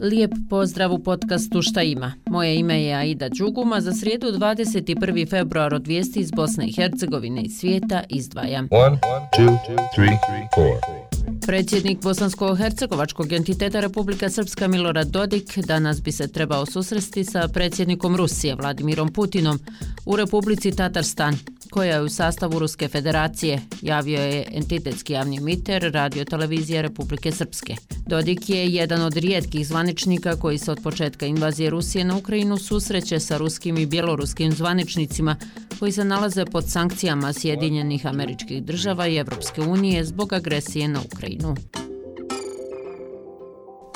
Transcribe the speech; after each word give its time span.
Lijep 0.00 0.30
pozdrav 0.50 0.92
u 0.92 0.98
podcastu 0.98 1.62
Šta 1.62 1.82
ima. 1.82 2.12
Moje 2.26 2.56
ime 2.56 2.82
je 2.82 2.94
Aida 2.94 3.28
Đuguma. 3.28 3.80
Za 3.80 3.92
srijedu 3.92 4.26
21. 4.26 5.30
februar 5.30 5.74
od 5.74 5.86
vijesti 5.86 6.20
iz 6.20 6.30
Bosne 6.30 6.66
i 6.66 6.72
Hercegovine 6.72 7.42
i 7.42 7.48
svijeta 7.48 8.02
izdvajam. 8.08 8.68
1, 8.68 8.96
2, 9.38 9.56
3, 9.96 10.16
4. 10.56 10.99
Predsjednik 11.46 12.00
Bosansko-Hercegovačkog 12.00 13.32
entiteta 13.32 13.80
Republika 13.80 14.30
Srpska 14.30 14.68
Milorad 14.68 15.08
Dodik 15.08 15.58
danas 15.58 16.02
bi 16.02 16.12
se 16.12 16.28
trebao 16.28 16.66
susresti 16.66 17.24
sa 17.24 17.48
predsjednikom 17.48 18.16
Rusije 18.16 18.54
Vladimirom 18.54 19.12
Putinom 19.12 19.58
u 20.06 20.16
Republici 20.16 20.72
Tatarstan 20.72 21.38
koja 21.70 21.94
je 21.94 22.02
u 22.02 22.08
sastavu 22.08 22.58
Ruske 22.58 22.88
federacije, 22.88 23.60
javio 23.82 24.20
je 24.20 24.46
entitetski 24.52 25.12
javni 25.12 25.40
miter 25.40 25.90
radio 25.92 26.24
televizije 26.24 26.82
Republike 26.82 27.32
Srpske. 27.32 27.76
Dodik 28.06 28.50
je 28.50 28.66
jedan 28.66 29.02
od 29.02 29.16
rijetkih 29.16 29.66
zvaničnika 29.66 30.36
koji 30.36 30.58
se 30.58 30.72
od 30.72 30.80
početka 30.82 31.26
invazije 31.26 31.70
Rusije 31.70 32.04
na 32.04 32.16
Ukrajinu 32.16 32.58
susreće 32.58 33.20
sa 33.20 33.36
ruskim 33.36 33.78
i 33.78 33.86
bjeloruskim 33.86 34.52
zvaničnicima 34.52 35.36
koji 35.78 35.92
se 35.92 36.04
nalaze 36.04 36.44
pod 36.44 36.70
sankcijama 36.70 37.32
Sjedinjenih 37.32 38.06
američkih 38.06 38.62
država 38.62 39.06
i 39.06 39.16
Evropske 39.16 39.60
unije 39.60 40.04
zbog 40.04 40.32
agresije 40.32 40.88
na 40.88 41.00
Ukrajinu. 41.12 41.29
no. 41.36 41.79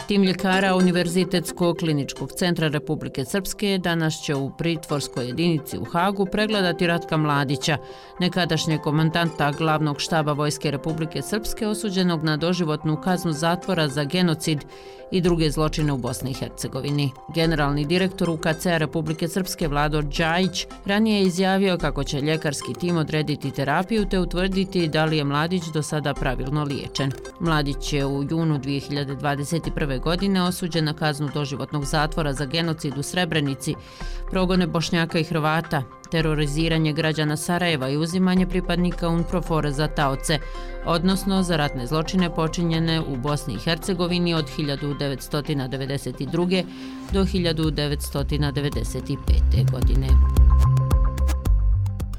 Tim 0.08 0.22
ljekara 0.22 0.76
Univerzitetskog 0.76 1.76
kliničkog 1.76 2.32
centra 2.32 2.68
Republike 2.68 3.24
Srpske 3.24 3.78
danas 3.78 4.22
će 4.22 4.34
u 4.34 4.50
pritvorskoj 4.58 5.26
jedinici 5.26 5.78
u 5.78 5.84
Hagu 5.84 6.26
pregledati 6.26 6.86
Ratka 6.86 7.16
Mladića, 7.16 7.78
nekadašnjeg 8.20 8.80
komandanta 8.80 9.52
glavnog 9.52 10.00
štaba 10.00 10.32
Vojske 10.32 10.70
Republike 10.70 11.22
Srpske 11.22 11.66
osuđenog 11.66 12.24
na 12.24 12.36
doživotnu 12.36 13.00
kaznu 13.00 13.32
zatvora 13.32 13.88
za 13.88 14.04
genocid 14.04 14.64
i 15.10 15.20
druge 15.20 15.50
zločine 15.50 15.92
u 15.92 15.96
Bosni 15.96 16.30
i 16.30 16.34
Hercegovini. 16.34 17.10
Generalni 17.34 17.84
direktor 17.84 18.30
UKC 18.30 18.66
Republike 18.66 19.28
Srpske 19.28 19.68
Vlado 19.68 20.02
Đajić 20.02 20.66
ranije 20.86 21.18
je 21.18 21.26
izjavio 21.26 21.78
kako 21.78 22.04
će 22.04 22.20
ljekarski 22.20 22.74
tim 22.80 22.96
odrediti 22.96 23.50
terapiju 23.50 24.08
te 24.08 24.18
utvrditi 24.18 24.88
da 24.88 25.04
li 25.04 25.16
je 25.16 25.24
Mladić 25.24 25.62
do 25.74 25.82
sada 25.82 26.14
pravilno 26.14 26.64
liječen. 26.64 27.12
Mladić 27.40 27.92
je 27.92 28.06
u 28.06 28.22
junu 28.30 28.58
2021 28.58 29.93
godine 29.98 30.42
osuđen 30.42 30.84
na 30.84 30.92
kaznu 30.92 31.30
doživotnog 31.34 31.84
zatvora 31.84 32.32
za 32.32 32.44
genocid 32.44 32.98
u 32.98 33.02
Srebrenici, 33.02 33.74
progone 34.30 34.66
Bošnjaka 34.66 35.18
i 35.18 35.24
Hrvata, 35.24 35.82
teroriziranje 36.10 36.92
građana 36.92 37.36
Sarajeva 37.36 37.88
i 37.88 37.96
uzimanje 37.96 38.46
pripadnika 38.46 39.08
UNPROFOR 39.08 39.70
za 39.70 39.88
taoce, 39.88 40.38
odnosno 40.84 41.42
za 41.42 41.56
ratne 41.56 41.86
zločine 41.86 42.34
počinjene 42.34 43.00
u 43.00 43.16
Bosni 43.16 43.54
i 43.54 43.58
Hercegovini 43.58 44.34
od 44.34 44.46
1992. 44.58 46.64
do 47.12 47.24
1995. 47.24 49.70
godine. 49.70 50.08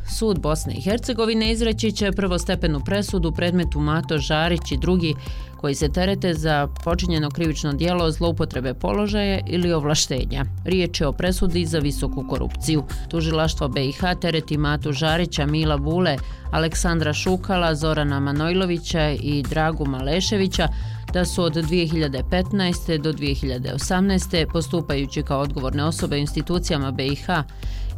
Sud 0.10 0.40
Bosne 0.40 0.74
i 0.74 0.82
Hercegovine 0.82 1.52
izreći 1.52 1.92
će 1.92 2.12
prvostepenu 2.12 2.80
presudu 2.80 3.32
predmetu 3.32 3.80
Mato 3.80 4.18
Žarić 4.18 4.72
i 4.72 4.78
drugi 4.78 5.16
koji 5.58 5.76
se 5.76 5.90
terete 5.90 6.34
za 6.34 6.68
počinjeno 6.84 7.30
krivično 7.30 7.74
dijelo 7.74 8.12
zloupotrebe 8.12 8.74
položaje 8.74 9.44
ili 9.48 9.74
ovlaštenja. 9.74 10.46
Riječ 10.66 11.02
je 11.02 11.08
o 11.08 11.12
presudi 11.12 11.66
za 11.66 11.80
visoku 11.80 12.26
korupciju. 12.30 12.84
Tužilaštvo 13.10 13.68
BiH 13.68 14.00
tereti 14.22 14.58
Matu 14.58 14.92
Žarića, 14.92 15.46
Mila 15.46 15.76
Vule, 15.76 16.18
Aleksandra 16.52 17.14
Šukala, 17.14 17.76
Zorana 17.76 18.20
Manojlovića 18.20 19.10
i 19.10 19.44
Dragu 19.50 19.86
Maleševića 19.86 20.68
da 21.16 21.26
su 21.26 21.44
od 21.44 21.54
2015. 21.54 22.98
do 22.98 23.14
2018. 23.14 24.46
postupajući 24.52 25.24
kao 25.24 25.42
odgovorne 25.42 25.84
osobe 25.84 26.20
institucijama 26.20 26.92
BiH 26.92 27.30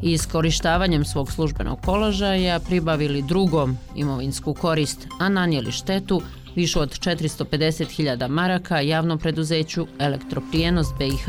i 0.02 0.12
iskorištavanjem 0.12 1.06
svog 1.06 1.32
službenog 1.32 1.80
položaja 1.82 2.60
pribavili 2.60 3.22
drugom 3.22 3.78
imovinsku 3.96 4.54
korist, 4.54 5.08
a 5.20 5.30
nanijeli 5.30 5.72
štetu 5.72 6.22
višu 6.56 6.80
od 6.80 7.00
450.000 7.00 8.28
maraka 8.28 8.80
javnom 8.80 9.20
preduzeću 9.20 9.88
Elektroprijenost 10.00 10.94
BiH, 11.00 11.28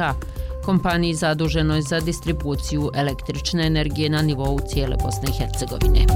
kompaniji 0.65 1.15
zaduženoj 1.15 1.83
za 1.83 2.01
distribuciju 2.01 2.91
električne 2.95 3.67
energije 3.67 4.09
na 4.09 4.23
nivou 4.23 4.59
cijele 4.69 4.97
Bosne 5.05 5.29
i 5.29 5.39
Hercegovine. 5.39 6.07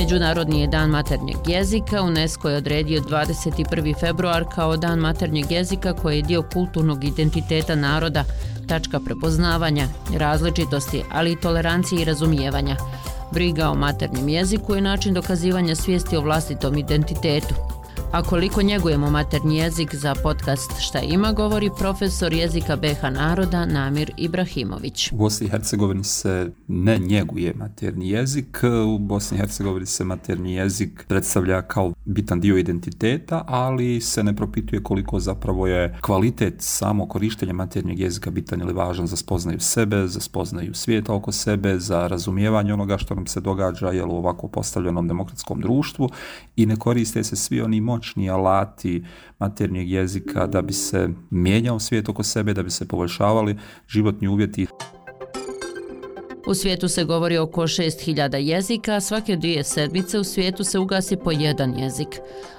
Međunarodni 0.00 0.60
je 0.60 0.66
dan 0.66 0.90
maternjeg 0.90 1.36
jezika. 1.48 2.02
UNESCO 2.02 2.48
je 2.48 2.56
odredio 2.56 3.00
21. 3.00 4.00
februar 4.00 4.44
kao 4.54 4.76
dan 4.76 4.98
maternjeg 4.98 5.52
jezika 5.52 5.92
koji 5.92 6.16
je 6.16 6.22
dio 6.22 6.42
kulturnog 6.42 7.04
identiteta 7.04 7.74
naroda, 7.74 8.24
tačka 8.68 9.00
prepoznavanja, 9.00 9.88
različitosti, 10.18 11.02
ali 11.12 11.32
i 11.32 11.40
tolerancije 11.40 12.02
i 12.02 12.04
razumijevanja. 12.04 12.76
Briga 13.32 13.70
o 13.70 13.74
maternjem 13.74 14.28
jeziku 14.28 14.74
je 14.74 14.80
način 14.80 15.14
dokazivanja 15.14 15.74
svijesti 15.74 16.16
o 16.16 16.20
vlastitom 16.20 16.78
identitetu. 16.78 17.54
A 18.12 18.22
koliko 18.22 18.62
njegujemo 18.62 19.10
maternji 19.10 19.56
jezik 19.56 19.94
za 19.94 20.14
podcast 20.22 20.72
Šta 20.80 21.00
ima, 21.00 21.32
govori 21.32 21.70
profesor 21.78 22.32
jezika 22.32 22.76
BH 22.76 23.02
naroda 23.12 23.66
Namir 23.66 24.12
Ibrahimović. 24.16 25.12
U 25.12 25.16
Bosni 25.16 25.46
i 25.46 25.50
Hercegovini 25.50 26.04
se 26.04 26.50
ne 26.68 26.98
njeguje 26.98 27.54
maternji 27.54 28.10
jezik. 28.10 28.60
U 28.94 28.98
Bosni 28.98 29.36
i 29.36 29.40
Hercegovini 29.40 29.86
se 29.86 30.04
maternji 30.04 30.54
jezik 30.54 31.04
predstavlja 31.08 31.62
kao 31.62 31.92
bitan 32.04 32.40
dio 32.40 32.56
identiteta, 32.56 33.44
ali 33.46 34.00
se 34.00 34.22
ne 34.22 34.36
propituje 34.36 34.82
koliko 34.82 35.20
zapravo 35.20 35.66
je 35.66 35.98
kvalitet 36.00 36.54
samo 36.58 37.08
korištenja 37.08 37.52
maternjeg 37.52 38.00
jezika 38.00 38.30
bitan 38.30 38.60
ili 38.60 38.72
važan 38.72 39.06
za 39.06 39.16
spoznaju 39.16 39.60
sebe, 39.60 40.06
za 40.06 40.20
spoznaju 40.20 40.74
svijeta 40.74 41.14
oko 41.14 41.32
sebe, 41.32 41.78
za 41.78 42.06
razumijevanje 42.06 42.74
onoga 42.74 42.98
što 42.98 43.14
nam 43.14 43.26
se 43.26 43.40
događa 43.40 43.90
jel, 43.90 44.10
u 44.10 44.16
ovako 44.16 44.48
postavljenom 44.48 45.08
demokratskom 45.08 45.60
društvu 45.60 46.08
i 46.56 46.66
ne 46.66 46.76
koriste 46.76 47.24
se 47.24 47.36
svi 47.36 47.60
oni 47.60 47.80
moć 47.80 47.99
moćni 48.00 48.30
alati 48.30 49.04
maternijeg 49.38 49.90
jezika 49.90 50.46
da 50.46 50.62
bi 50.62 50.72
se 50.72 51.08
mijenjao 51.30 51.78
svijet 51.78 52.08
oko 52.08 52.22
sebe, 52.22 52.54
da 52.54 52.62
bi 52.62 52.70
se 52.70 52.88
poboljšavali 52.88 53.56
životni 53.88 54.28
uvjeti. 54.28 54.66
U 56.46 56.54
svijetu 56.54 56.88
se 56.88 57.04
govori 57.04 57.38
oko 57.38 57.62
6000 57.62 58.36
jezika, 58.36 58.94
a 58.94 59.00
svake 59.00 59.36
dvije 59.36 59.64
sedmice 59.64 60.18
u 60.18 60.24
svijetu 60.24 60.64
se 60.64 60.78
ugasi 60.78 61.16
po 61.16 61.30
jedan 61.30 61.78
jezik. 61.78 62.08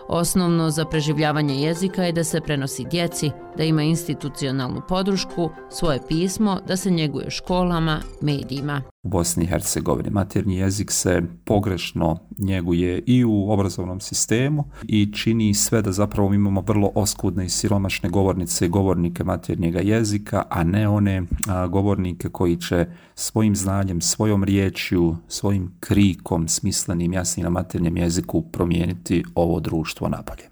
Osnovno 0.08 0.70
za 0.70 0.86
preživljavanje 0.86 1.56
jezika 1.56 2.04
je 2.04 2.12
da 2.12 2.24
se 2.24 2.42
prenosi 2.42 2.86
djeci, 2.92 3.32
da 3.58 3.64
ima 3.64 3.84
institucionalnu 3.84 4.82
podršku, 4.90 5.50
svoje 5.70 6.00
pismo, 6.08 6.60
da 6.68 6.78
se 6.78 6.92
njeguje 6.92 7.30
školama, 7.30 8.02
medijima. 8.22 8.91
U 9.04 9.10
Bosni 9.10 9.44
i 9.44 9.48
Hercegovini 9.48 10.10
maternji 10.10 10.56
jezik 10.56 10.92
se 10.92 11.22
pogrešno 11.46 12.18
njeguje 12.38 13.04
i 13.06 13.26
u 13.26 13.52
obrazovnom 13.52 14.00
sistemu 14.00 14.64
i 14.84 15.14
čini 15.14 15.54
sve 15.54 15.82
da 15.82 15.92
zapravo 15.92 16.34
imamo 16.34 16.62
vrlo 16.62 16.92
oskudne 16.96 17.46
i 17.46 17.50
siromašne 17.50 18.10
govornice 18.10 18.66
i 18.66 18.70
govornike 18.70 19.24
maternjega 19.24 19.80
jezika, 19.80 20.44
a 20.50 20.64
ne 20.64 20.88
one 20.88 21.24
a, 21.48 21.68
govornike 21.68 22.30
koji 22.30 22.58
će 22.58 22.86
svojim 23.16 23.56
znanjem, 23.56 24.02
svojom 24.02 24.44
riječju, 24.44 25.18
svojim 25.28 25.72
krikom, 25.80 26.48
smislenim, 26.48 27.14
jasnim 27.14 27.44
na 27.44 27.50
maternjem 27.50 27.98
jeziku 27.98 28.42
promijeniti 28.42 29.24
ovo 29.36 29.60
društvo 29.60 29.82
društvo 29.82 30.10
napolje. 30.10 30.44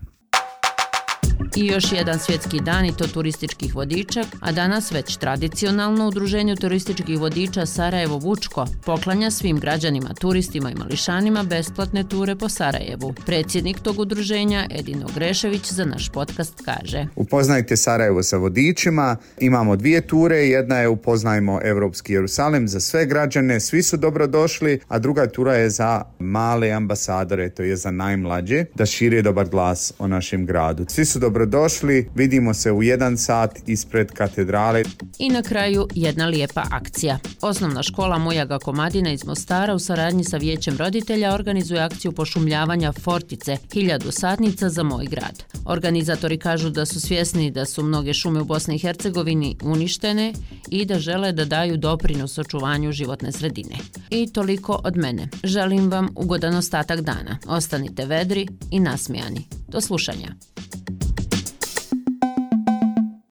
I 1.59 1.66
još 1.66 1.92
jedan 1.92 2.20
svjetski 2.20 2.59
dan 2.62 2.86
i 2.86 2.97
to 2.97 3.08
turističkih 3.08 3.75
vodiča, 3.75 4.24
a 4.40 4.52
danas 4.52 4.92
već 4.92 5.18
tradicionalno 5.18 6.08
udruženju 6.08 6.56
turističkih 6.56 7.20
vodiča 7.20 7.66
Sarajevo 7.66 8.18
Vučko 8.18 8.68
poklanja 8.86 9.31
svim 9.31 9.59
građanima, 9.59 10.14
turistima 10.20 10.72
i 10.72 10.75
mališanima 10.75 11.44
besplatne 11.44 12.03
ture 12.03 12.36
po 12.36 12.50
Sarajevu. 12.50 13.14
Predsjednik 13.25 13.80
tog 13.80 14.00
udruženja 14.00 14.68
Edino 14.80 15.08
Grešević 15.16 15.72
za 15.72 15.86
naš 15.86 16.09
podcast 16.09 16.62
kaže. 16.66 17.06
Upoznajte 17.16 17.78
Sarajevo 17.78 18.24
sa 18.24 18.38
vodičima, 18.38 19.17
imamo 19.40 19.76
dvije 19.76 20.02
ture, 20.02 20.38
jedna 20.38 20.78
je 20.78 20.88
upoznajmo 20.88 21.59
Evropski 21.64 22.14
Jerusalim 22.14 22.67
za 22.67 22.79
sve 22.79 23.05
građane, 23.05 23.59
svi 23.59 23.84
su 23.84 23.97
dobrodošli, 23.97 24.79
a 24.88 25.00
druga 25.00 25.28
tura 25.28 25.55
je 25.55 25.70
za 25.70 26.02
male 26.20 26.72
ambasadore, 26.72 27.50
to 27.50 27.64
je 27.64 27.76
za 27.76 27.91
najmlađe, 27.91 28.66
da 28.76 28.85
šire 28.85 29.22
dobar 29.22 29.50
glas 29.50 29.94
o 30.00 30.08
našem 30.08 30.46
gradu. 30.46 30.85
Svi 30.90 31.05
su 31.05 31.20
dobrodošli. 31.20 31.48
Vidimo 32.16 32.53
se 32.53 32.72
u 32.72 32.84
jedan 32.84 33.17
sat 33.17 33.59
ispred 33.67 34.11
katedrale. 34.11 34.84
I 35.19 35.29
na 35.29 35.41
kraju 35.41 35.87
jedna 35.96 36.25
lijepa 36.25 36.63
akcija. 36.72 37.19
Osnovna 37.41 37.84
škola 37.84 38.17
Mojaga 38.17 38.59
Komadina 38.59 39.11
iz 39.11 39.25
Mostara 39.25 39.75
u 39.75 39.79
saradnji 39.79 40.23
sa 40.23 40.37
vijećem 40.37 40.78
roditelja 40.78 41.34
organizuje 41.34 41.81
akciju 41.81 42.11
pošumljavanja 42.11 42.91
Fortice, 42.91 43.57
hiljadu 43.73 44.11
satnica 44.11 44.69
za 44.69 44.84
moj 44.84 45.05
grad. 45.05 45.43
Organizatori 45.66 46.37
kažu 46.37 46.69
da 46.69 46.85
su 46.85 47.01
svjesni 47.01 47.52
da 47.52 47.66
su 47.66 47.84
mnoge 47.84 48.13
šume 48.13 48.41
u 48.41 48.45
Bosni 48.45 48.75
i 48.75 48.79
Hercegovini 48.79 49.57
uništene 49.63 50.34
i 50.69 50.85
da 50.85 50.99
žele 50.99 51.31
da 51.31 51.45
daju 51.45 51.78
doprinos 51.78 52.37
očuvanju 52.37 52.91
životne 52.91 53.31
sredine. 53.31 53.75
I 54.09 54.34
toliko 54.34 54.81
od 54.84 54.97
mene. 54.97 55.29
Želim 55.43 55.91
vam 55.91 56.09
ugodan 56.16 56.55
ostatak 56.55 57.02
dana. 57.02 57.37
Ostanite 57.47 58.05
vedri 58.05 58.47
i 58.72 58.79
nasmijani. 58.79 59.47
Do 59.67 59.81
slušanja. 59.81 60.35